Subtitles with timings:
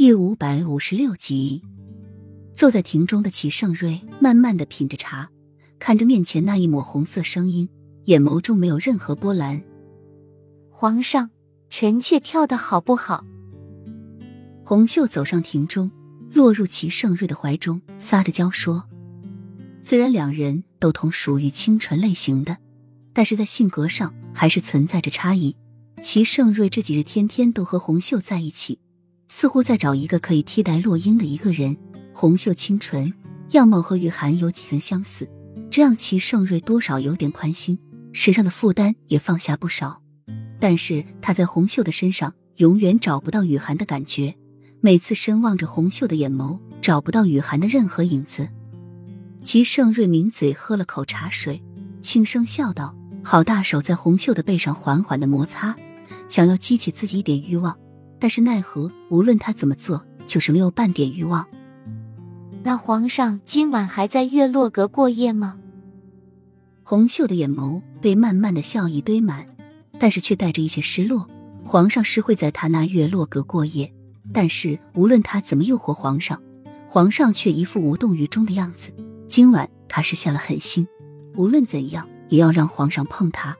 [0.00, 1.62] 第五百五十六集，
[2.54, 5.28] 坐在庭中的齐盛瑞慢慢的品着茶，
[5.78, 7.68] 看着面前那一抹红色声音，
[8.06, 9.62] 眼眸中没有任何波澜。
[10.70, 11.28] 皇上，
[11.68, 13.26] 臣妾跳的好不好？
[14.64, 15.90] 红袖走上庭中，
[16.32, 18.88] 落入齐盛瑞的怀中，撒着娇说
[19.84, 22.56] ：“虽然两人都同属于清纯类型的，
[23.12, 25.54] 但是在性格上还是存在着差异。
[26.00, 28.80] 齐盛瑞这几日天天都和红袖在一起。”
[29.32, 31.76] 似乎在找一个可以替代洛英的一个人。
[32.12, 33.14] 红袖清纯，
[33.52, 35.30] 样貌和雨涵有几分相似，
[35.70, 37.78] 这让齐盛瑞多少有点宽心，
[38.12, 40.02] 身上的负担也放下不少。
[40.58, 44.34] 但是他在红袖的身上永远找不到雨涵的感觉，
[44.80, 48.48] 每次深望着红袖的眼眸，找不到雨涵的任何影子。
[49.44, 51.62] 齐盛瑞抿嘴喝了口茶水，
[52.02, 55.76] 轻声笑道：“好大手在红袖的背上缓缓的摩擦，
[56.28, 57.78] 想要激起自己一点欲望。”
[58.20, 61.44] 但是奈何，无论他怎么做，就是没有半点欲望。
[62.62, 65.58] 那皇上今晚还在月落阁过夜吗？
[66.84, 69.46] 红袖的眼眸被慢慢的笑意堆满，
[69.98, 71.26] 但是却带着一些失落。
[71.64, 73.92] 皇上是会在他那月落阁过夜，
[74.32, 76.42] 但是无论他怎么诱惑皇上，
[76.88, 78.92] 皇上却一副无动于衷的样子。
[79.28, 80.86] 今晚他是下了狠心，
[81.36, 83.56] 无论怎样也要让皇上碰他。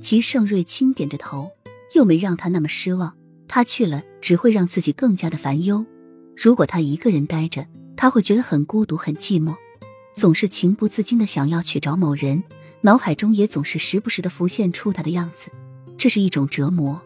[0.00, 1.50] 齐盛瑞轻点着头，
[1.94, 3.14] 又没让他那么失望。
[3.48, 5.84] 他去了，只会让自己更加的烦忧。
[6.36, 9.54] 如果他一个人待着，他会觉得很孤独、很寂寞，
[10.14, 12.42] 总是情不自禁的想要去找某人，
[12.80, 15.50] 脑海中也总是时不时的浮现出他的样子。
[15.96, 17.00] 这是一种折磨，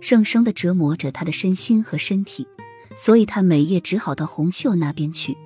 [0.00, 2.46] 生生的折磨着他的身心和身体。
[2.96, 5.36] 所以他每夜只好到红袖那边去。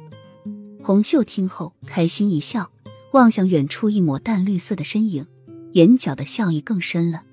[0.83, 2.71] 红袖听后开心一笑，
[3.13, 5.27] 望向远处一抹淡绿色的身影，
[5.73, 7.25] 眼角的笑意更深了。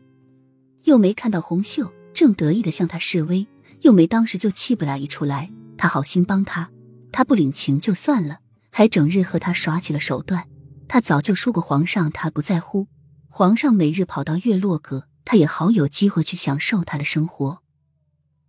[0.84, 1.90] 又没看到红袖。
[2.20, 3.48] 正得意的向他示威，
[3.80, 5.50] 又没当时就气不打一处来。
[5.78, 6.70] 他好心帮他，
[7.14, 8.40] 他不领情就算了，
[8.72, 10.50] 还整日和他耍起了手段。
[10.90, 12.90] 他早就说过皇上，他不在乎。
[13.30, 17.62] 皇上每日跑到月落阁，他也好有机会去享受他的生活。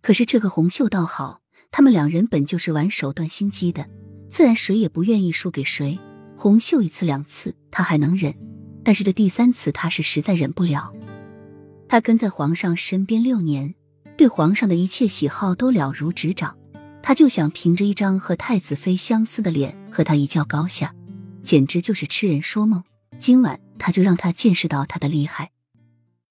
[0.01, 1.39] 可是这个红袖倒好，
[1.71, 3.87] 他们两人本就是玩手段心机的，
[4.29, 5.97] 自然谁也不愿意输给谁。
[6.35, 8.35] 红袖一次两次他还能忍，
[8.83, 10.93] 但是这第三次他是实在忍不了。
[11.91, 13.75] 他跟在皇上身边六年，
[14.17, 16.57] 对皇上的一切喜好都了如指掌。
[17.03, 20.95] 他就想凭着一张和太子妃相似的脸和他一较高下，
[21.43, 22.81] 简直就是痴人说梦。
[23.17, 25.51] 今晚他就让他见识到他的厉害。